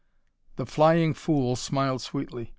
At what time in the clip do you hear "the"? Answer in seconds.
0.55-0.65